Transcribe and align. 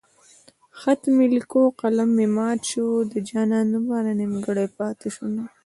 خط 0.79 1.01
مې 1.15 1.25
ليکو 1.35 1.63
قلم 1.81 2.09
مې 2.17 2.27
مات 2.35 2.61
شو 2.71 2.87
د 3.11 3.13
جانان 3.29 3.65
نوم 3.73 3.85
رانه 3.93 4.13
نيمګړی 4.19 4.67
پاتې 4.77 5.07
شونه 5.15 5.43